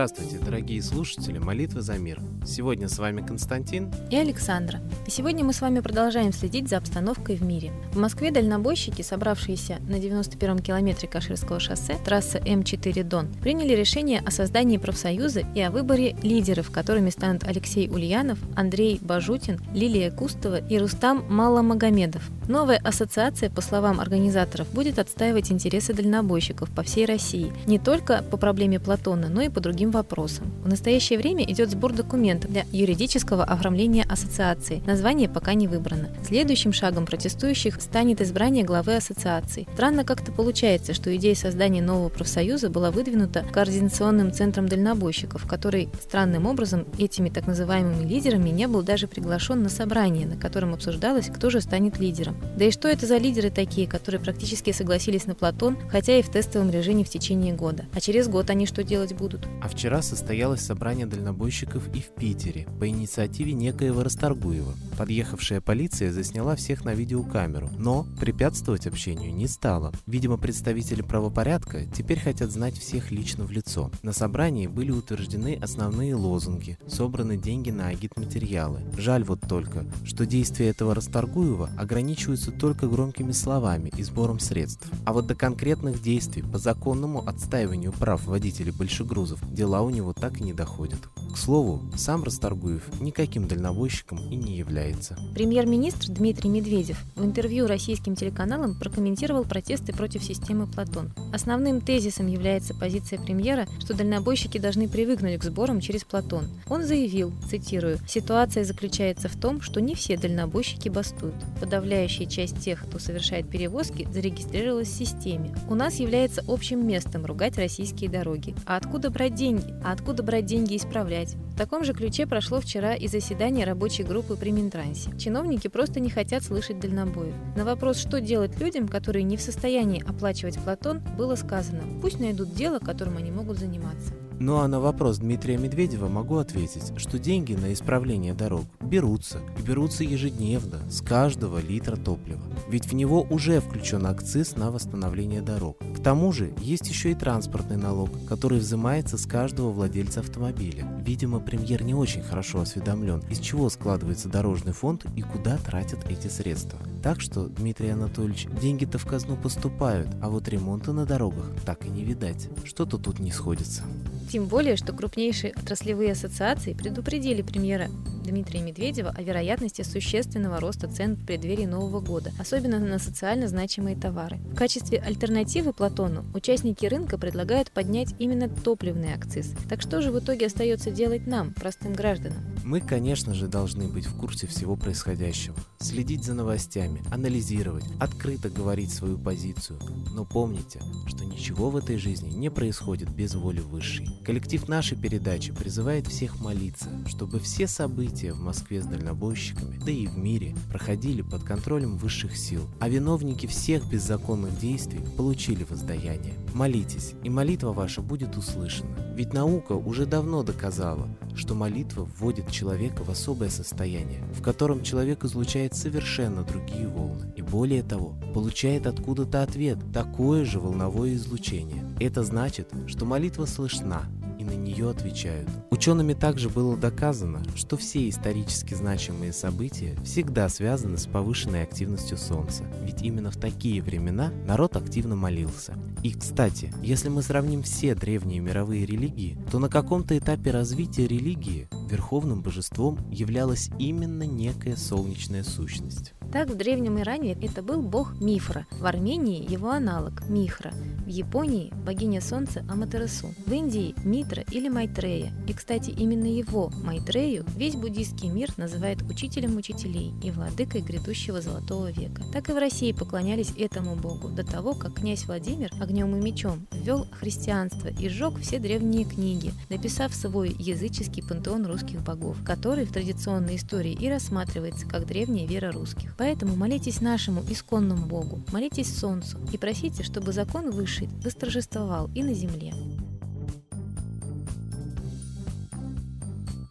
Здравствуйте, 0.00 0.38
дорогие 0.42 0.82
слушатели 0.82 1.36
молитвы 1.36 1.82
за 1.82 1.98
мир. 1.98 2.22
Сегодня 2.46 2.88
с 2.88 2.98
вами 2.98 3.20
Константин 3.20 3.92
и 4.10 4.16
Александра. 4.16 4.80
И 5.06 5.10
сегодня 5.10 5.44
мы 5.44 5.52
с 5.52 5.60
вами 5.60 5.80
продолжаем 5.80 6.32
следить 6.32 6.70
за 6.70 6.78
обстановкой 6.78 7.36
в 7.36 7.42
мире. 7.42 7.70
В 7.92 7.98
Москве 7.98 8.30
дальнобойщики, 8.30 9.02
собравшиеся 9.02 9.76
на 9.90 9.96
91-м 9.96 10.60
километре 10.60 11.06
Каширского 11.06 11.60
шоссе, 11.60 11.98
трасса 12.02 12.38
М4 12.38 13.04
Дон, 13.04 13.28
приняли 13.42 13.74
решение 13.74 14.22
о 14.24 14.30
создании 14.30 14.78
профсоюза 14.78 15.42
и 15.54 15.60
о 15.60 15.70
выборе 15.70 16.16
лидеров, 16.22 16.70
которыми 16.70 17.10
станут 17.10 17.44
Алексей 17.44 17.90
Ульянов, 17.90 18.38
Андрей 18.56 18.98
Бажутин, 19.02 19.60
Лилия 19.74 20.10
Кустова 20.10 20.66
и 20.66 20.78
Рустам 20.78 21.26
Маломагомедов. 21.28 22.22
Новая 22.48 22.80
ассоциация, 22.82 23.50
по 23.50 23.60
словам 23.60 24.00
организаторов, 24.00 24.72
будет 24.72 24.98
отстаивать 24.98 25.52
интересы 25.52 25.92
дальнобойщиков 25.92 26.70
по 26.70 26.82
всей 26.82 27.04
России, 27.04 27.52
не 27.66 27.78
только 27.78 28.24
по 28.30 28.38
проблеме 28.38 28.80
Платона, 28.80 29.28
но 29.28 29.42
и 29.42 29.50
по 29.50 29.60
другим 29.60 29.89
другим 29.90 30.00
вопросам. 30.00 30.50
В 30.64 30.68
настоящее 30.68 31.18
время 31.18 31.44
идет 31.44 31.70
сбор 31.70 31.92
документов 31.92 32.50
для 32.50 32.64
юридического 32.72 33.44
оформления 33.44 34.04
ассоциации. 34.08 34.82
Название 34.86 35.28
пока 35.28 35.54
не 35.54 35.68
выбрано. 35.68 36.08
Следующим 36.26 36.72
шагом 36.72 37.06
протестующих 37.06 37.80
станет 37.80 38.20
избрание 38.20 38.64
главы 38.64 38.96
ассоциации. 38.96 39.66
Странно 39.74 40.04
как-то 40.04 40.32
получается, 40.32 40.94
что 40.94 41.14
идея 41.16 41.34
создания 41.34 41.82
нового 41.82 42.08
профсоюза 42.08 42.70
была 42.70 42.90
выдвинута 42.90 43.44
Координационным 43.52 44.32
центром 44.32 44.68
дальнобойщиков, 44.68 45.46
который 45.46 45.88
странным 46.02 46.46
образом 46.46 46.86
этими 46.98 47.28
так 47.28 47.46
называемыми 47.46 48.08
лидерами 48.08 48.50
не 48.50 48.66
был 48.66 48.82
даже 48.82 49.06
приглашен 49.06 49.62
на 49.62 49.68
собрание, 49.68 50.26
на 50.26 50.36
котором 50.36 50.74
обсуждалось, 50.74 51.28
кто 51.28 51.50
же 51.50 51.60
станет 51.60 51.98
лидером. 51.98 52.36
Да 52.56 52.64
и 52.64 52.70
что 52.70 52.88
это 52.88 53.06
за 53.06 53.16
лидеры 53.16 53.50
такие, 53.50 53.86
которые 53.86 54.20
практически 54.20 54.72
согласились 54.72 55.26
на 55.26 55.34
Платон, 55.34 55.76
хотя 55.90 56.18
и 56.18 56.22
в 56.22 56.30
тестовом 56.30 56.70
режиме 56.70 57.04
в 57.04 57.08
течение 57.08 57.54
года. 57.54 57.86
А 57.94 58.00
через 58.00 58.28
год 58.28 58.50
они 58.50 58.66
что 58.66 58.82
делать 58.82 59.14
будут? 59.14 59.48
А 59.62 59.68
вчера 59.70 60.02
состоялось 60.02 60.60
собрание 60.60 61.06
дальнобойщиков 61.06 61.88
и 61.94 62.00
в 62.00 62.08
Питере 62.14 62.66
по 62.78 62.88
инициативе 62.88 63.52
некоего 63.52 64.02
Расторгуева. 64.02 64.74
Подъехавшая 64.98 65.60
полиция 65.60 66.12
засняла 66.12 66.56
всех 66.56 66.84
на 66.84 66.92
видеокамеру, 66.92 67.70
но 67.78 68.06
препятствовать 68.20 68.86
общению 68.86 69.32
не 69.34 69.46
стала. 69.46 69.92
Видимо, 70.06 70.36
представители 70.36 71.02
правопорядка 71.02 71.86
теперь 71.86 72.20
хотят 72.20 72.50
знать 72.50 72.76
всех 72.76 73.10
лично 73.10 73.44
в 73.44 73.50
лицо. 73.50 73.90
На 74.02 74.12
собрании 74.12 74.66
были 74.66 74.90
утверждены 74.90 75.58
основные 75.60 76.14
лозунги, 76.14 76.78
собраны 76.86 77.36
деньги 77.36 77.70
на 77.70 77.88
агитматериалы. 77.88 78.80
Жаль 78.98 79.24
вот 79.24 79.40
только, 79.48 79.86
что 80.04 80.26
действия 80.26 80.68
этого 80.68 80.94
Расторгуева 80.94 81.70
ограничиваются 81.78 82.50
только 82.50 82.86
громкими 82.86 83.32
словами 83.32 83.90
и 83.96 84.02
сбором 84.02 84.40
средств. 84.40 84.86
А 85.04 85.12
вот 85.12 85.26
до 85.26 85.34
конкретных 85.34 86.02
действий 86.02 86.42
по 86.42 86.58
законному 86.58 87.26
отстаиванию 87.26 87.92
прав 87.92 88.26
водителей 88.26 88.72
большегрузов 88.72 89.40
дела 89.60 89.82
у 89.82 89.90
него 89.90 90.14
так 90.14 90.40
и 90.40 90.42
не 90.42 90.54
доходят. 90.54 91.00
К 91.34 91.36
слову, 91.36 91.82
сам 91.94 92.24
Расторгуев 92.24 92.82
никаким 92.98 93.46
дальнобойщиком 93.46 94.18
и 94.30 94.36
не 94.36 94.56
является. 94.56 95.18
Премьер-министр 95.34 96.12
Дмитрий 96.12 96.48
Медведев 96.48 96.98
в 97.14 97.22
интервью 97.22 97.66
российским 97.66 98.16
телеканалам 98.16 98.74
прокомментировал 98.74 99.44
протесты 99.44 99.92
против 99.92 100.24
системы 100.24 100.66
Платон. 100.66 101.12
Основным 101.30 101.82
тезисом 101.82 102.26
является 102.26 102.72
позиция 102.72 103.18
премьера, 103.20 103.68
что 103.80 103.92
дальнобойщики 103.92 104.56
должны 104.56 104.88
привыкнуть 104.88 105.38
к 105.38 105.44
сборам 105.44 105.82
через 105.82 106.04
Платон. 106.04 106.48
Он 106.66 106.82
заявил, 106.82 107.30
цитирую, 107.50 107.98
«Ситуация 108.08 108.64
заключается 108.64 109.28
в 109.28 109.36
том, 109.38 109.60
что 109.60 109.82
не 109.82 109.94
все 109.94 110.16
дальнобойщики 110.16 110.88
бастуют. 110.88 111.36
Подавляющая 111.60 112.24
часть 112.24 112.60
тех, 112.60 112.86
кто 112.86 112.98
совершает 112.98 113.50
перевозки, 113.50 114.08
зарегистрировалась 114.10 114.88
в 114.88 114.96
системе. 114.96 115.54
У 115.68 115.74
нас 115.74 115.96
является 115.96 116.42
общим 116.48 116.86
местом 116.86 117.26
ругать 117.26 117.58
российские 117.58 118.08
дороги. 118.08 118.54
А 118.64 118.78
откуда 118.78 119.10
брать 119.10 119.34
деньги? 119.34 119.49
А 119.84 119.92
откуда 119.92 120.22
брать 120.22 120.46
деньги 120.46 120.76
исправлять? 120.76 121.34
В 121.34 121.56
таком 121.56 121.84
же 121.84 121.92
ключе 121.92 122.26
прошло 122.26 122.60
вчера 122.60 122.94
и 122.94 123.08
заседание 123.08 123.66
рабочей 123.66 124.02
группы 124.02 124.36
при 124.36 124.50
Минтрансе. 124.50 125.10
Чиновники 125.18 125.68
просто 125.68 126.00
не 126.00 126.10
хотят 126.10 126.42
слышать 126.42 126.80
дальнобоев. 126.80 127.34
На 127.56 127.64
вопрос, 127.64 127.98
что 127.98 128.20
делать 128.20 128.58
людям, 128.60 128.88
которые 128.88 129.24
не 129.24 129.36
в 129.36 129.42
состоянии 129.42 130.02
оплачивать 130.06 130.58
Платон, 130.58 131.00
было 131.16 131.34
сказано, 131.34 131.82
пусть 132.00 132.20
найдут 132.20 132.54
дело, 132.54 132.78
которым 132.78 133.16
они 133.16 133.30
могут 133.30 133.58
заниматься. 133.58 134.14
Ну 134.38 134.56
а 134.56 134.68
на 134.68 134.80
вопрос 134.80 135.18
Дмитрия 135.18 135.58
Медведева 135.58 136.08
могу 136.08 136.38
ответить, 136.38 136.98
что 136.98 137.18
деньги 137.18 137.52
на 137.52 137.74
исправление 137.74 138.32
дорог 138.32 138.64
берутся, 138.90 139.38
и 139.58 139.62
берутся 139.62 140.04
ежедневно, 140.04 140.80
с 140.90 141.00
каждого 141.00 141.58
литра 141.58 141.96
топлива. 141.96 142.42
Ведь 142.68 142.86
в 142.86 142.94
него 142.94 143.26
уже 143.30 143.60
включен 143.60 144.04
акциз 144.06 144.56
на 144.56 144.70
восстановление 144.70 145.40
дорог. 145.40 145.78
К 145.78 146.02
тому 146.02 146.32
же 146.32 146.52
есть 146.60 146.88
еще 146.88 147.12
и 147.12 147.14
транспортный 147.14 147.76
налог, 147.76 148.10
который 148.26 148.58
взимается 148.58 149.16
с 149.16 149.26
каждого 149.26 149.70
владельца 149.70 150.20
автомобиля. 150.20 150.86
Видимо, 151.06 151.40
премьер 151.40 151.82
не 151.82 151.94
очень 151.94 152.22
хорошо 152.22 152.60
осведомлен, 152.60 153.22
из 153.30 153.38
чего 153.38 153.70
складывается 153.70 154.28
дорожный 154.28 154.72
фонд 154.72 155.06
и 155.16 155.22
куда 155.22 155.56
тратят 155.58 156.10
эти 156.10 156.26
средства. 156.28 156.78
Так 157.02 157.20
что, 157.20 157.46
Дмитрий 157.46 157.90
Анатольевич, 157.90 158.46
деньги-то 158.60 158.98
в 158.98 159.06
казну 159.06 159.36
поступают, 159.36 160.08
а 160.20 160.28
вот 160.28 160.48
ремонта 160.48 160.92
на 160.92 161.06
дорогах 161.06 161.46
так 161.64 161.86
и 161.86 161.88
не 161.88 162.04
видать. 162.04 162.48
Что-то 162.64 162.98
тут 162.98 163.20
не 163.20 163.30
сходится. 163.30 163.84
Тем 164.30 164.46
более, 164.46 164.76
что 164.76 164.92
крупнейшие 164.92 165.52
отраслевые 165.54 166.12
ассоциации 166.12 166.72
предупредили 166.72 167.42
премьера 167.42 167.88
Дмитрия 168.22 168.60
Медведева 168.60 169.14
о 169.16 169.22
вероятности 169.22 169.82
существенного 169.82 170.60
роста 170.60 170.88
цен 170.88 171.16
в 171.16 171.26
преддверии 171.26 171.66
Нового 171.66 172.00
года, 172.00 172.32
особенно 172.38 172.78
на 172.78 172.98
социально 172.98 173.48
значимые 173.48 173.96
товары. 173.96 174.38
В 174.52 174.54
качестве 174.54 174.98
альтернативы 174.98 175.72
Платону 175.72 176.24
участники 176.34 176.86
рынка 176.86 177.18
предлагают 177.18 177.70
поднять 177.70 178.14
именно 178.18 178.48
топливный 178.48 179.14
акциз. 179.14 179.52
Так 179.68 179.80
что 179.80 180.02
же 180.02 180.10
в 180.10 180.18
итоге 180.18 180.46
остается 180.46 180.90
делать 180.90 181.26
нам, 181.26 181.52
простым 181.52 181.92
гражданам? 181.92 182.49
Мы, 182.64 182.80
конечно 182.80 183.34
же, 183.34 183.48
должны 183.48 183.88
быть 183.88 184.06
в 184.06 184.14
курсе 184.16 184.46
всего 184.46 184.76
происходящего, 184.76 185.56
следить 185.78 186.24
за 186.24 186.34
новостями, 186.34 187.02
анализировать, 187.10 187.84
открыто 187.98 188.50
говорить 188.50 188.92
свою 188.92 189.18
позицию. 189.18 189.78
Но 190.12 190.24
помните, 190.24 190.80
что 191.06 191.24
ничего 191.24 191.70
в 191.70 191.76
этой 191.76 191.96
жизни 191.96 192.30
не 192.30 192.50
происходит 192.50 193.10
без 193.10 193.34
воли 193.34 193.60
высшей. 193.60 194.08
Коллектив 194.24 194.68
нашей 194.68 194.98
передачи 194.98 195.52
призывает 195.52 196.06
всех 196.06 196.38
молиться, 196.40 196.88
чтобы 197.06 197.40
все 197.40 197.66
события 197.66 198.32
в 198.32 198.40
Москве 198.40 198.82
с 198.82 198.86
дальнобойщиками, 198.86 199.78
да 199.84 199.90
и 199.90 200.06
в 200.06 200.18
мире, 200.18 200.54
проходили 200.68 201.22
под 201.22 201.42
контролем 201.42 201.96
высших 201.96 202.36
сил, 202.36 202.68
а 202.78 202.88
виновники 202.88 203.46
всех 203.46 203.88
беззаконных 203.88 204.58
действий 204.58 205.00
получили 205.16 205.64
воздаяние. 205.64 206.34
Молитесь, 206.52 207.14
и 207.22 207.30
молитва 207.30 207.72
ваша 207.72 208.02
будет 208.02 208.36
услышана. 208.36 208.90
Ведь 209.14 209.32
наука 209.32 209.72
уже 209.72 210.06
давно 210.06 210.42
доказала, 210.42 211.08
что 211.34 211.54
молитва 211.54 212.08
вводит 212.18 212.49
человека 212.50 213.02
в 213.04 213.10
особое 213.10 213.48
состояние, 213.48 214.22
в 214.34 214.42
котором 214.42 214.82
человек 214.82 215.24
излучает 215.24 215.74
совершенно 215.74 216.42
другие 216.42 216.88
волны. 216.88 217.32
И 217.36 217.42
более 217.42 217.82
того, 217.82 218.14
получает 218.34 218.86
откуда-то 218.86 219.42
ответ, 219.42 219.78
такое 219.92 220.44
же 220.44 220.60
волновое 220.60 221.14
излучение. 221.14 221.84
Это 222.00 222.22
значит, 222.22 222.70
что 222.86 223.04
молитва 223.04 223.46
слышна, 223.46 224.06
и 224.40 224.44
на 224.44 224.52
нее 224.52 224.88
отвечают. 224.88 225.48
Учеными 225.70 226.14
также 226.14 226.48
было 226.48 226.74
доказано, 226.74 227.42
что 227.54 227.76
все 227.76 228.08
исторически 228.08 228.72
значимые 228.72 229.34
события 229.34 229.94
всегда 230.02 230.48
связаны 230.48 230.96
с 230.96 231.06
повышенной 231.06 231.62
активностью 231.62 232.16
Солнца, 232.16 232.64
ведь 232.82 233.02
именно 233.02 233.30
в 233.30 233.36
такие 233.36 233.82
времена 233.82 234.32
народ 234.46 234.76
активно 234.76 235.14
молился. 235.14 235.74
И, 236.02 236.12
кстати, 236.12 236.72
если 236.82 237.10
мы 237.10 237.22
сравним 237.22 237.62
все 237.62 237.94
древние 237.94 238.40
мировые 238.40 238.86
религии, 238.86 239.36
то 239.50 239.58
на 239.58 239.68
каком-то 239.68 240.16
этапе 240.16 240.50
развития 240.50 241.06
религии 241.06 241.68
верховным 241.90 242.42
божеством 242.42 242.98
являлась 243.10 243.70
именно 243.78 244.24
некая 244.24 244.76
солнечная 244.76 245.44
сущность. 245.44 246.14
Так 246.32 246.48
в 246.48 246.54
Древнем 246.54 247.00
Иране 247.00 247.32
это 247.42 247.60
был 247.60 247.82
бог 247.82 248.20
Мифра, 248.20 248.64
в 248.78 248.86
Армении 248.86 249.50
его 249.50 249.70
аналог 249.70 250.28
Михра, 250.28 250.72
в 251.04 251.08
Японии 251.08 251.72
богиня 251.84 252.20
солнца 252.20 252.64
Аматерасу, 252.68 253.34
в 253.46 253.52
Индии 253.52 253.96
Митра 254.04 254.44
или 254.52 254.68
Майтрея. 254.68 255.32
И, 255.48 255.52
кстати, 255.52 255.90
именно 255.90 256.26
его, 256.26 256.70
Майтрею, 256.84 257.44
весь 257.56 257.74
буддийский 257.74 258.28
мир 258.28 258.50
называет 258.58 259.02
учителем 259.02 259.56
учителей 259.56 260.12
и 260.22 260.30
владыкой 260.30 260.82
грядущего 260.82 261.40
золотого 261.40 261.90
века. 261.90 262.22
Так 262.32 262.48
и 262.48 262.52
в 262.52 262.58
России 262.58 262.92
поклонялись 262.92 263.52
этому 263.58 263.96
богу 263.96 264.28
до 264.28 264.44
того, 264.44 264.74
как 264.74 264.94
князь 264.94 265.24
Владимир 265.24 265.72
огнем 265.80 266.14
и 266.14 266.20
мечом 266.20 266.68
ввел 266.72 267.08
христианство 267.10 267.88
и 267.88 268.08
сжег 268.08 268.38
все 268.38 268.60
древние 268.60 269.04
книги, 269.04 269.52
написав 269.68 270.14
свой 270.14 270.54
языческий 270.58 271.24
пантеон 271.24 271.66
русских 271.66 271.79
богов, 272.02 272.36
который 272.44 272.84
в 272.84 272.92
традиционной 272.92 273.56
истории 273.56 273.92
и 273.92 274.08
рассматривается 274.08 274.86
как 274.86 275.06
древняя 275.06 275.46
вера 275.46 275.72
русских. 275.72 276.14
Поэтому 276.16 276.56
молитесь 276.56 277.00
нашему 277.00 277.42
исконному 277.48 278.06
Богу, 278.06 278.40
молитесь 278.52 278.96
Солнцу 278.96 279.38
и 279.52 279.58
просите, 279.58 280.02
чтобы 280.02 280.32
закон 280.32 280.70
высший 280.70 281.08
восторжествовал 281.24 282.10
и 282.14 282.22
на 282.22 282.34
земле. 282.34 282.72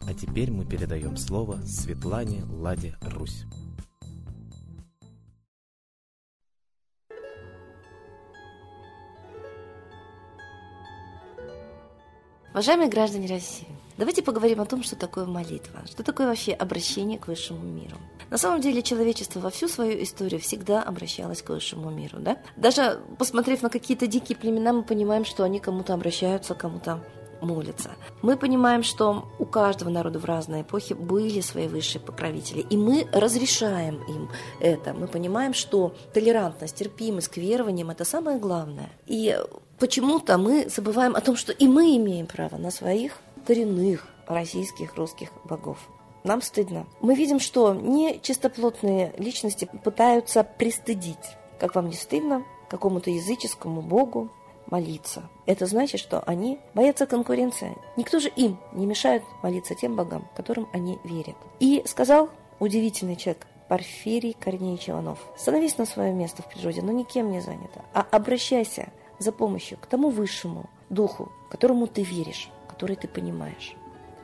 А 0.08 0.14
теперь 0.14 0.50
мы 0.50 0.64
передаем 0.64 1.16
слово 1.16 1.58
Светлане 1.66 2.42
Ладе 2.44 2.96
Русь. 3.02 3.44
Уважаемые 12.52 12.90
граждане 12.90 13.28
России, 13.28 13.68
давайте 14.00 14.22
поговорим 14.22 14.60
о 14.60 14.66
том, 14.66 14.82
что 14.82 14.96
такое 14.96 15.26
молитва, 15.26 15.82
что 15.86 16.02
такое 16.02 16.26
вообще 16.26 16.52
обращение 16.52 17.18
к 17.18 17.28
высшему 17.28 17.62
миру. 17.62 17.96
На 18.30 18.38
самом 18.38 18.60
деле 18.60 18.82
человечество 18.82 19.40
во 19.40 19.50
всю 19.50 19.68
свою 19.68 20.02
историю 20.02 20.40
всегда 20.40 20.82
обращалось 20.82 21.42
к 21.42 21.50
высшему 21.50 21.90
миру. 21.90 22.18
Да? 22.18 22.38
Даже 22.56 23.00
посмотрев 23.18 23.62
на 23.62 23.68
какие-то 23.68 24.06
дикие 24.06 24.36
племена, 24.36 24.72
мы 24.72 24.82
понимаем, 24.82 25.24
что 25.24 25.44
они 25.44 25.60
кому-то 25.60 25.94
обращаются, 25.94 26.54
кому-то 26.54 27.00
молятся. 27.42 27.90
Мы 28.22 28.36
понимаем, 28.36 28.82
что 28.82 29.28
у 29.38 29.44
каждого 29.44 29.90
народа 29.90 30.18
в 30.18 30.24
разные 30.24 30.62
эпохи 30.62 30.94
были 30.94 31.40
свои 31.40 31.68
высшие 31.68 32.00
покровители, 32.00 32.60
и 32.60 32.76
мы 32.76 33.06
разрешаем 33.12 34.02
им 34.08 34.30
это. 34.60 34.94
Мы 34.94 35.08
понимаем, 35.08 35.54
что 35.54 35.94
толерантность, 36.14 36.76
терпимость 36.76 37.28
к 37.28 37.36
верованиям– 37.36 37.90
это 37.90 38.04
самое 38.04 38.38
главное. 38.38 38.90
И 39.06 39.38
почему-то 39.78 40.38
мы 40.38 40.68
забываем 40.68 41.16
о 41.16 41.20
том, 41.20 41.36
что 41.36 41.52
и 41.52 41.66
мы 41.66 41.96
имеем 41.96 42.26
право 42.26 42.56
на 42.56 42.70
своих 42.70 43.12
коренных 43.46 44.06
российских, 44.26 44.94
русских 44.96 45.30
богов. 45.44 45.78
Нам 46.22 46.42
стыдно. 46.42 46.86
Мы 47.00 47.14
видим, 47.14 47.40
что 47.40 47.74
нечистоплотные 47.74 49.14
личности 49.16 49.68
пытаются 49.82 50.44
пристыдить. 50.44 51.16
Как 51.58 51.74
вам 51.74 51.88
не 51.88 51.94
стыдно 51.94 52.44
какому-то 52.68 53.10
языческому 53.10 53.80
богу 53.80 54.30
молиться? 54.66 55.22
Это 55.46 55.66
значит, 55.66 56.00
что 56.00 56.20
они 56.20 56.58
боятся 56.74 57.06
конкуренции. 57.06 57.76
Никто 57.96 58.20
же 58.20 58.28
им 58.28 58.58
не 58.72 58.86
мешает 58.86 59.22
молиться 59.42 59.74
тем 59.74 59.96
богам, 59.96 60.28
которым 60.36 60.68
они 60.72 60.98
верят. 61.04 61.36
И 61.58 61.82
сказал 61.86 62.28
удивительный 62.58 63.16
человек, 63.16 63.46
Порфирий 63.68 64.36
Корнеевич 64.38 64.90
Иванов. 64.90 65.18
Становись 65.36 65.78
на 65.78 65.86
свое 65.86 66.12
место 66.12 66.42
в 66.42 66.48
природе, 66.48 66.82
но 66.82 66.90
никем 66.90 67.30
не 67.30 67.40
занято, 67.40 67.84
а 67.94 68.04
обращайся 68.10 68.88
за 69.20 69.30
помощью 69.30 69.78
к 69.78 69.86
тому 69.86 70.10
высшему 70.10 70.68
духу, 70.88 71.30
которому 71.48 71.86
ты 71.86 72.02
веришь, 72.02 72.50
который 72.80 72.96
ты 72.96 73.08
понимаешь. 73.08 73.74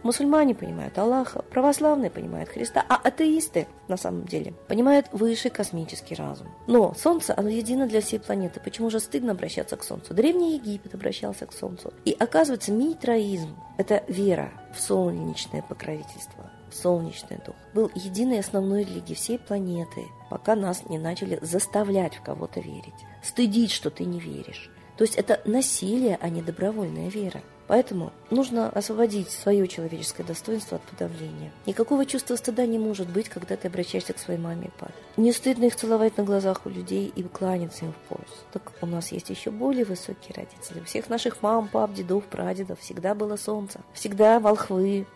Мусульмане 0.03 0.55
понимают 0.55 0.97
Аллаха, 0.97 1.43
православные 1.43 2.11
понимают 2.11 2.49
Христа, 2.49 2.83
а 2.89 2.97
атеисты, 2.97 3.67
на 3.89 3.99
самом 3.99 4.25
деле, 4.25 4.55
понимают 4.67 5.09
высший 5.13 5.51
космический 5.51 6.15
разум. 6.15 6.47
Но 6.67 6.95
Солнце, 6.95 7.35
оно 7.37 7.51
едино 7.51 7.87
для 7.87 8.01
всей 8.01 8.19
планеты. 8.19 8.61
Почему 8.61 8.89
же 8.89 8.99
стыдно 9.01 9.33
обращаться 9.33 9.77
к 9.77 9.85
Солнцу? 9.85 10.15
Древний 10.15 10.55
Египет 10.55 10.95
обращался 10.95 11.45
к 11.45 11.53
Солнцу. 11.53 11.93
И 12.07 12.17
оказывается, 12.19 12.73
митроизм– 12.73 13.57
это 13.79 14.05
вера 14.09 14.53
в 14.75 14.81
солнечное 14.81 15.63
покровительство 15.63 16.51
солнечный 16.73 17.39
дух, 17.47 17.55
был 17.75 17.91
единой 17.95 18.41
основной 18.41 18.83
религией 18.83 19.15
всей 19.15 19.39
планеты, 19.39 20.05
пока 20.29 20.55
нас 20.55 20.85
не 20.89 20.99
начали 20.99 21.39
заставлять 21.41 22.17
в 22.17 22.23
кого-то 22.23 22.61
верить, 22.61 22.93
стыдить, 23.23 23.71
что 23.71 23.89
ты 23.89 24.05
не 24.05 24.21
веришь. 24.21 24.71
То 24.97 25.05
есть 25.05 25.17
это 25.17 25.41
насилие, 25.45 26.19
а 26.21 26.29
не 26.29 26.43
добровольная 26.43 27.09
вера. 27.09 27.43
Поэтому 27.67 28.13
нужно 28.31 28.69
освободить 28.69 29.31
свое 29.31 29.67
человеческое 29.67 30.23
достоинство 30.23 30.77
от 30.77 30.83
подавления. 30.83 31.53
Никакого 31.67 32.07
чувства 32.07 32.37
стыда 32.37 32.67
не 32.67 32.79
может 32.79 33.09
быть, 33.09 33.29
когда 33.29 33.57
ты 33.57 33.69
обращаешься 33.69 34.13
к 34.13 34.19
своей 34.19 34.39
маме 34.39 34.69
и 34.69 34.81
папе. 34.81 34.95
Не 35.17 35.33
стыдно 35.33 35.65
их 35.65 35.77
целовать 35.77 36.17
на 36.17 36.25
глазах 36.25 36.67
у 36.67 36.69
людей 36.69 37.13
и 37.15 37.23
кланяться 37.23 37.87
им 37.87 37.93
в 37.93 37.97
пояс. 38.09 38.45
Так 38.53 38.73
у 38.81 38.87
нас 38.87 39.11
есть 39.13 39.31
еще 39.31 39.51
более 39.51 39.85
высокие 39.85 40.35
родители. 40.35 40.81
У 40.81 40.85
всех 40.85 41.09
наших 41.09 41.43
мам, 41.43 41.69
пап, 41.69 41.93
дедов, 41.93 42.25
прадедов 42.25 42.81
всегда 42.81 43.15
было 43.15 43.37
солнце. 43.37 43.81
Всегда 43.95 44.39
волхвы 44.39 45.07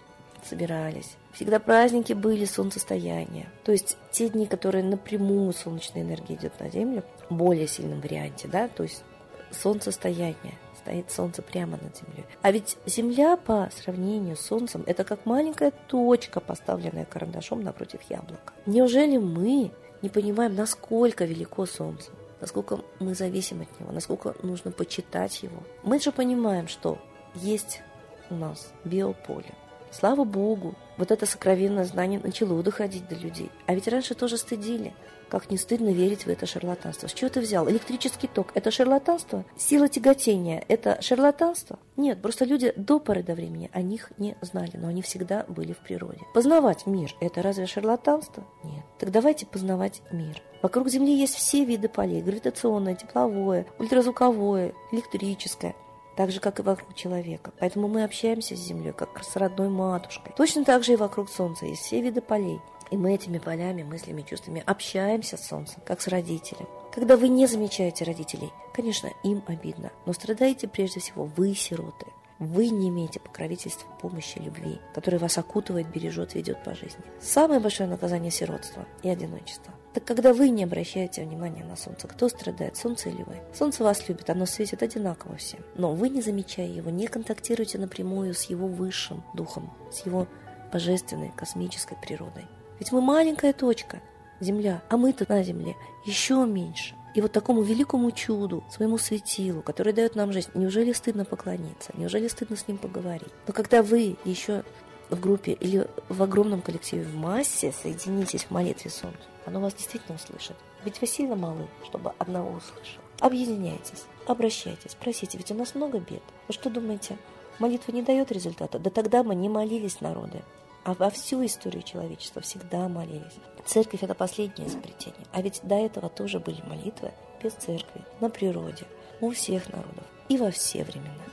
собирались. 0.45 1.17
Всегда 1.33 1.61
праздники 1.61 2.13
были 2.13 2.45
солнцестояния. 2.45 3.49
То 3.65 3.73
есть 3.73 3.97
те 4.11 4.29
дни, 4.29 4.47
которые 4.47 4.83
напрямую 4.83 5.53
солнечная 5.53 6.03
энергия 6.03 6.35
идет 6.35 6.59
на 6.59 6.71
Землю, 6.71 7.05
в 7.29 7.35
более 7.35 7.69
сильном 7.69 8.01
варианте, 8.01 8.49
да, 8.49 8.69
то 8.69 8.83
есть 8.83 9.05
солнцестояние 9.53 10.55
стоит 10.81 11.11
Солнце 11.11 11.43
прямо 11.43 11.73
над 11.73 11.97
Землей. 11.97 12.25
А 12.43 12.51
ведь 12.51 12.77
Земля 12.87 13.37
по 13.37 13.71
сравнению 13.75 14.37
с 14.37 14.41
Солнцем 14.41 14.83
это 14.87 15.05
как 15.05 15.27
маленькая 15.27 15.73
точка, 15.89 16.41
поставленная 16.41 17.05
карандашом 17.05 17.63
напротив 17.63 18.01
яблока. 18.09 18.53
Неужели 18.67 19.19
мы 19.19 19.71
не 20.03 20.09
понимаем, 20.09 20.55
насколько 20.55 21.25
велико 21.25 21.67
Солнце? 21.67 22.11
Насколько 22.41 22.81
мы 23.01 23.15
зависим 23.15 23.61
от 23.61 23.81
него, 23.81 23.93
насколько 23.93 24.35
нужно 24.43 24.71
почитать 24.71 25.43
его. 25.43 25.63
Мы 25.83 26.01
же 26.01 26.11
понимаем, 26.11 26.69
что 26.69 26.99
есть 27.35 27.83
у 28.31 28.35
нас 28.35 28.73
биополе. 28.85 29.55
Слава 29.91 30.25
Богу, 30.25 30.75
вот 30.97 31.11
это 31.11 31.27
сокровенное 31.27 31.85
знание 31.85 32.21
начало 32.23 32.63
доходить 32.63 33.09
до 33.09 33.17
людей. 33.17 33.51
А 33.67 33.75
ведь 33.75 33.89
раньше 33.89 34.15
тоже 34.15 34.39
стыдили. 34.39 34.95
Как 35.31 35.51
не 35.51 35.57
стыдно 35.57 35.91
верить 35.91 36.27
в 36.27 36.29
это 36.29 36.45
шарлатанство. 36.45 37.07
С 37.07 37.13
чего 37.13 37.31
ты 37.31 37.41
взял? 37.41 37.71
Электрический 37.71 38.27
ток– 38.27 38.49
это 38.55 38.71
шарлатанство? 38.73 39.45
Сила 39.57 39.89
тяготения– 39.89 40.65
это 40.69 41.01
шарлатанство? 41.01 41.79
Нет, 41.97 42.21
просто 42.21 42.45
люди 42.45 42.73
до 42.77 42.99
поры 42.99 43.23
до 43.23 43.35
времени 43.35 43.71
о 43.73 43.81
них 43.81 44.11
не 44.19 44.37
знали, 44.41 44.73
но 44.75 44.89
они 44.89 45.03
всегда 45.03 45.45
были 45.47 45.73
в 45.73 45.79
природе. 45.79 46.21
Познавать 46.35 46.87
мир– 46.87 47.15
это 47.21 47.43
разве 47.43 47.67
шарлатанство? 47.67 48.45
Нет. 48.65 48.85
Так 48.99 49.13
давайте 49.13 49.47
познавать 49.47 50.03
мир. 50.11 50.43
Вокруг 50.63 50.89
Земли 50.89 51.15
есть 51.17 51.37
все 51.37 51.65
виды 51.65 51.89
полей– 51.89 52.23
гравитационное, 52.23 52.97
тепловое, 52.97 53.67
ультразвуковое, 53.79 54.75
электрическое 54.91 55.77
так 56.17 56.33
же, 56.33 56.41
как 56.41 56.59
и 56.59 56.63
вокруг 56.63 56.95
человека. 56.95 57.51
Поэтому 57.61 57.89
мы 57.89 58.05
общаемся 58.05 58.55
с 58.55 58.59
Землей, 58.59 58.93
как 58.93 59.25
с 59.25 59.37
родной 59.37 59.71
матушкой. 59.71 60.35
Точно 60.37 60.67
так 60.67 60.85
же 60.85 60.93
и 60.93 60.97
вокруг 60.97 61.31
Солнца 61.31 61.65
есть 61.65 61.81
все 61.81 62.03
виды 62.03 62.21
полей. 62.21 62.61
И 62.91 62.97
мы 62.97 63.15
этими 63.15 63.39
полями, 63.39 63.83
мыслями, 63.83 64.23
чувствами 64.23 64.63
общаемся 64.67 65.37
с 65.37 65.47
Солнцем, 65.47 65.81
как 65.87 66.01
с 66.01 66.09
родителем. 66.09 66.67
Когда 66.93 67.17
вы 67.17 67.29
не 67.29 67.47
замечаете 67.47 68.05
родителей, 68.05 68.51
конечно, 68.75 69.11
им 69.23 69.45
обидно, 69.47 69.93
но 70.07 70.13
страдаете 70.13 70.67
прежде 70.67 71.01
всего 71.01 71.25
вы, 71.25 71.55
сироты. 71.55 72.07
Вы 72.41 72.71
не 72.71 72.89
имеете 72.89 73.21
покровительства, 73.21 73.87
помощи, 74.01 74.39
любви, 74.39 74.81
которая 74.95 75.21
вас 75.21 75.37
окутывает, 75.37 75.91
бережет, 75.91 76.35
ведет 76.35 76.65
по 76.65 76.75
жизни. 76.75 77.05
Самое 77.21 77.61
большое 77.61 77.89
наказание– 77.89 78.31
сиротство 78.33 78.87
и 79.03 79.11
одиночество. 79.11 79.75
Так 79.93 80.05
когда 80.05 80.33
вы 80.33 80.49
не 80.49 80.65
обращаете 80.65 81.23
внимания 81.23 81.65
на 81.65 81.77
солнце, 81.77 82.09
кто 82.09 82.29
страдает, 82.29 82.77
солнце 82.77 83.11
или 83.11 83.23
вы? 83.25 83.37
Солнце 83.53 83.85
вас 83.85 84.09
любит, 84.09 84.31
оно 84.31 84.47
светит 84.47 84.83
одинаково 84.83 85.37
всем. 85.37 85.61
Но 85.75 85.93
вы, 85.93 86.09
не 86.09 86.23
замечая 86.23 86.67
его, 86.67 86.91
не 86.91 87.09
контактируете 87.09 87.79
напрямую 87.79 88.33
с 88.33 88.45
его 88.45 88.67
высшим 88.67 89.23
духом, 89.35 89.71
с 89.93 90.07
его 90.07 90.27
божественной 90.73 91.33
космической 91.37 91.97
природой. 92.01 92.47
Ведь 92.81 92.93
мы 92.93 93.01
маленькая 93.03 93.53
точка, 93.53 94.01
Земля, 94.41 94.83
а 94.89 94.97
мы-то 94.97 95.27
на 95.29 95.43
Земле 95.43 95.77
еще 96.07 96.47
меньше. 96.47 96.95
И 97.15 97.21
вот 97.21 97.31
такому 97.31 97.63
великому 97.63 98.11
чуду, 98.11 98.65
своему 98.71 98.97
светилу, 98.97 99.63
который 99.63 99.93
дает 99.93 100.15
нам 100.15 100.33
жизнь, 100.33 100.51
неужели 100.55 100.93
стыдно 100.93 101.25
поклониться? 101.25 101.93
Неужели 101.95 102.27
стыдно 102.29 102.57
с 102.57 102.67
ним 102.67 102.79
поговорить? 102.79 103.29
Но 103.47 103.53
когда 103.53 103.83
вы 103.83 104.17
еще 104.25 104.65
в 105.11 105.21
группе 105.21 105.53
или 105.53 105.87
в 106.09 106.23
огромном 106.23 106.63
коллективе 106.63 107.03
в 107.03 107.17
массе 107.17 107.73
соединитесь 107.73 108.45
в 108.45 108.51
молитве 108.51 108.91
солнцу, 108.91 109.19
оно 109.45 109.61
вас 109.61 109.75
действительно 109.75 110.17
услышит. 110.17 110.57
Ведь 110.85 111.01
вы 111.01 111.07
сильно 111.07 111.37
малы, 111.37 111.67
чтобы 111.85 112.13
одного 112.19 112.51
услышал. 112.51 113.03
Объединяйтесь, 113.19 114.05
обращайтесь, 114.27 114.95
просите, 114.95 115.37
ведь 115.37 115.51
у 115.51 115.55
нас 115.55 115.75
много 115.75 115.99
бед. 115.99 116.23
Вы 116.49 116.55
что 116.55 116.71
думаете, 116.71 117.19
молитва 117.59 117.93
не 117.93 118.03
дает 118.03 118.33
результата? 118.33 118.79
Да 118.79 118.89
тогда 118.89 119.23
мы 119.23 119.35
не 119.35 119.51
молились 119.51 120.01
народы 120.01 120.43
а 120.85 120.95
во 120.95 121.11
всю 121.11 121.45
историю 121.45 121.83
человечества 121.83 122.43
всегда 122.43 122.89
молились. 122.89 123.39
Церковь– 123.67 124.03
это 124.03 124.15
последнее 124.15 124.69
изобретение. 124.69 125.27
А 125.33 125.43
ведь 125.43 125.61
до 125.63 125.75
этого 125.75 126.09
тоже 126.09 126.41
были 126.41 126.63
молитвы 126.63 127.13
без 127.43 127.53
церкви, 127.53 128.03
на 128.21 128.31
природе, 128.31 128.85
у 129.21 129.31
всех 129.31 129.69
народов 129.71 130.05
и 130.29 130.37
во 130.37 130.51
все 130.51 130.85
времена. 130.85 131.25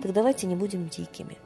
Так 0.00 0.12
давайте 0.12 0.46
не 0.46 0.56
будем 0.56 0.88
дикими. 0.88 1.36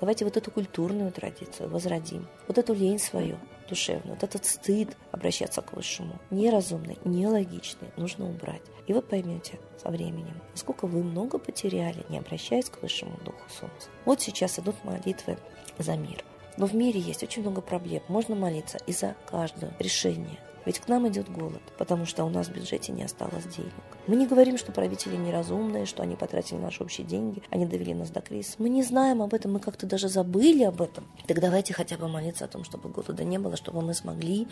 Давайте 0.00 0.24
вот 0.24 0.36
эту 0.36 0.50
культурную 0.50 1.10
традицию 1.10 1.68
возродим. 1.68 2.26
Вот 2.46 2.56
эту 2.56 2.72
лень 2.72 3.00
свою 3.00 3.36
душевную, 3.68 4.14
вот 4.14 4.22
этот 4.22 4.44
стыд 4.44 4.96
обращаться 5.12 5.60
к 5.60 5.72
высшему. 5.72 6.18
Неразумный, 6.30 6.98
нелогичный, 7.04 7.88
нужно 7.96 8.28
убрать. 8.28 8.62
И 8.86 8.92
вы 8.92 9.02
поймете 9.02 9.58
со 9.82 9.90
временем, 9.90 10.40
насколько 10.52 10.86
вы 10.86 11.02
много 11.02 11.38
потеряли, 11.38 12.06
не 12.08 12.18
обращаясь 12.18 12.70
к 12.70 12.80
высшему 12.80 13.18
духу 13.24 13.48
солнца. 13.48 13.90
Вот 14.04 14.20
сейчас 14.20 14.58
идут 14.58 14.76
молитвы 14.84 15.36
за 15.78 15.96
мир. 15.96 16.24
Но 16.58 16.66
в 16.66 16.74
мире 16.74 16.98
есть 16.98 17.22
очень 17.22 17.42
много 17.42 17.60
проблем. 17.60 18.02
Можно 18.08 18.34
молиться 18.34 18.78
и 18.86 18.92
за 18.92 19.14
каждое 19.30 19.72
решение. 19.78 20.38
Ведь 20.64 20.80
к 20.80 20.88
нам 20.88 21.08
идет 21.08 21.30
голод, 21.30 21.62
потому 21.78 22.04
что 22.04 22.24
у 22.24 22.28
нас 22.28 22.48
в 22.48 22.52
бюджете 22.52 22.92
не 22.92 23.04
осталось 23.04 23.44
денег. 23.44 23.72
Мы 24.08 24.16
не 24.16 24.26
говорим, 24.26 24.58
что 24.58 24.72
правители 24.72 25.16
неразумные, 25.16 25.86
что 25.86 26.02
они 26.02 26.16
потратили 26.16 26.58
наши 26.58 26.82
общие 26.82 27.06
деньги, 27.06 27.42
они 27.50 27.64
довели 27.64 27.94
нас 27.94 28.10
до 28.10 28.20
кризиса. 28.20 28.56
Мы 28.58 28.68
не 28.68 28.82
знаем 28.82 29.22
об 29.22 29.32
этом, 29.32 29.52
мы 29.52 29.60
как-то 29.60 29.86
даже 29.86 30.08
забыли 30.08 30.64
об 30.64 30.82
этом. 30.82 31.06
Так 31.26 31.40
давайте 31.40 31.72
хотя 31.72 31.96
бы 31.96 32.08
молиться 32.08 32.44
о 32.44 32.48
том, 32.48 32.64
чтобы 32.64 32.88
голода 32.90 33.22
не 33.24 33.38
было, 33.38 33.56
чтобы 33.56 33.80
мы 33.80 33.94
смогли 33.94 34.48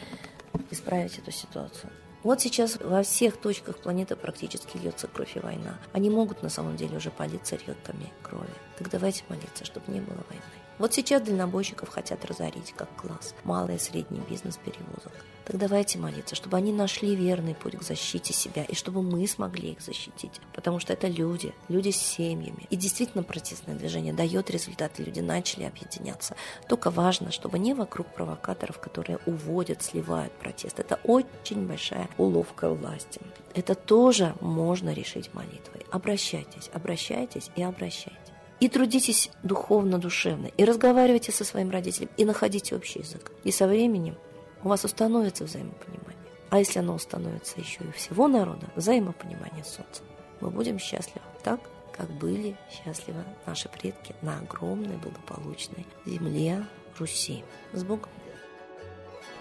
исправить 0.70 1.18
эту 1.18 1.32
ситуацию. 1.32 1.90
Вот 2.22 2.40
сейчас 2.40 2.78
во 2.80 3.02
всех 3.02 3.36
точках 3.36 3.78
планеты 3.78 4.14
практически 4.16 4.78
льется 4.78 5.08
кровь 5.08 5.36
и 5.36 5.40
война. 5.40 5.78
Они 5.92 6.08
могут 6.08 6.42
на 6.42 6.48
самом 6.48 6.76
деле 6.76 6.96
уже 6.96 7.10
политься 7.10 7.56
реками 7.56 8.12
крови. 8.22 8.48
Так 8.78 8.90
давайте 8.90 9.24
молиться, 9.28 9.64
чтобы 9.64 9.92
не 9.92 10.00
было 10.00 10.24
войны. 10.28 10.65
Вот 10.78 10.92
сейчас 10.92 11.22
дальнобойщиков 11.22 11.88
хотят 11.88 12.24
разорить 12.24 12.74
как 12.76 12.94
класс. 12.96 13.34
Малый 13.44 13.76
и 13.76 13.78
средний 13.78 14.20
бизнес 14.20 14.58
перевозок. 14.58 15.12
Так 15.46 15.58
давайте 15.58 15.98
молиться, 15.98 16.34
чтобы 16.34 16.56
они 16.56 16.72
нашли 16.72 17.14
верный 17.14 17.54
путь 17.54 17.76
к 17.76 17.82
защите 17.82 18.32
себя, 18.32 18.64
и 18.64 18.74
чтобы 18.74 19.00
мы 19.02 19.26
смогли 19.28 19.70
их 19.70 19.80
защитить. 19.80 20.40
Потому 20.52 20.80
что 20.80 20.92
это 20.92 21.06
люди, 21.06 21.54
люди 21.68 21.90
с 21.90 21.96
семьями. 21.96 22.66
И 22.68 22.76
действительно 22.76 23.22
протестное 23.22 23.76
движение 23.76 24.12
дает 24.12 24.50
результаты, 24.50 25.04
люди 25.04 25.20
начали 25.20 25.62
объединяться. 25.62 26.34
Только 26.68 26.90
важно, 26.90 27.30
чтобы 27.30 27.60
не 27.60 27.74
вокруг 27.74 28.08
провокаторов, 28.08 28.80
которые 28.80 29.18
уводят, 29.24 29.82
сливают 29.82 30.32
протест. 30.32 30.80
Это 30.80 30.98
очень 31.04 31.66
большая 31.66 32.08
уловка 32.18 32.68
власти. 32.68 33.20
Это 33.54 33.76
тоже 33.76 34.34
можно 34.40 34.92
решить 34.92 35.32
молитвой. 35.32 35.86
Обращайтесь, 35.92 36.70
обращайтесь 36.74 37.50
и 37.54 37.62
обращайтесь. 37.62 38.25
И 38.58 38.68
трудитесь 38.68 39.30
духовно, 39.42 39.98
душевно, 39.98 40.46
и 40.46 40.64
разговаривайте 40.64 41.30
со 41.30 41.44
своим 41.44 41.70
родителем, 41.70 42.08
и 42.16 42.24
находите 42.24 42.74
общий 42.74 43.00
язык. 43.00 43.30
И 43.44 43.50
со 43.50 43.66
временем 43.66 44.16
у 44.62 44.68
вас 44.68 44.84
установится 44.84 45.44
взаимопонимание. 45.44 46.16
А 46.48 46.58
если 46.58 46.78
оно 46.78 46.94
установится 46.94 47.60
еще 47.60 47.84
и 47.84 47.92
всего 47.92 48.28
народа, 48.28 48.66
взаимопонимание 48.74 49.64
солнца, 49.64 50.02
мы 50.40 50.50
будем 50.50 50.78
счастливы 50.78 51.26
так, 51.42 51.60
как 51.92 52.10
были 52.10 52.56
счастливы 52.70 53.24
наши 53.46 53.68
предки 53.68 54.14
на 54.22 54.38
огромной 54.38 54.96
благополучной 54.96 55.86
земле 56.06 56.66
Руси. 56.98 57.44
С 57.74 57.84
Богом! 57.84 58.08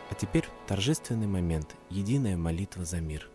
А 0.10 0.14
теперь 0.16 0.46
торжественный 0.68 1.28
момент– 1.28 1.76
единая 1.90 2.36
молитва 2.36 2.84
за 2.84 2.98
мир– 2.98 3.30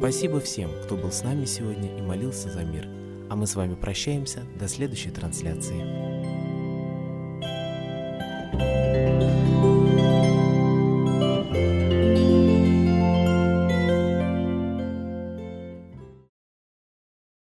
Спасибо 0.00 0.40
всем, 0.40 0.70
кто 0.82 0.96
был 0.96 1.12
с 1.12 1.22
нами 1.22 1.44
сегодня 1.44 1.94
и 1.98 2.00
молился 2.00 2.48
за 2.48 2.64
мир. 2.64 2.88
А 3.28 3.36
мы 3.36 3.46
с 3.46 3.54
вами 3.54 3.74
прощаемся 3.74 4.44
до 4.58 4.66
следующей 4.66 5.10
трансляции. 5.10 6.09